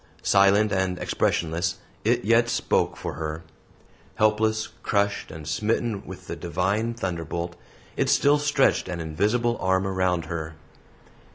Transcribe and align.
Silent 0.23 0.71
and 0.71 0.97
expressionless, 0.97 1.75
it 2.03 2.25
yet 2.25 2.49
spoke 2.49 2.97
for 2.97 3.13
her; 3.13 3.43
helpless, 4.15 4.69
crushed, 4.81 5.29
and 5.29 5.47
smitten 5.47 6.03
with 6.07 6.25
the 6.25 6.35
Divine 6.35 6.95
thunderbolt, 6.95 7.55
it 7.95 8.09
still 8.09 8.39
stretched 8.39 8.89
an 8.89 8.99
invisible 8.99 9.59
arm 9.61 9.85
around 9.85 10.25
her. 10.25 10.55